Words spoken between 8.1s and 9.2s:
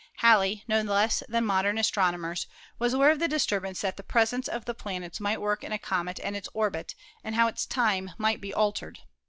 might be altered.